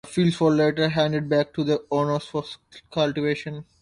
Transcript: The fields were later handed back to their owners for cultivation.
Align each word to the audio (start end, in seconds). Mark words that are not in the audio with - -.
The 0.03 0.09
fields 0.09 0.39
were 0.39 0.49
later 0.49 0.89
handed 0.89 1.29
back 1.29 1.53
to 1.53 1.63
their 1.63 1.77
owners 1.91 2.25
for 2.25 2.43
cultivation. 2.89 3.65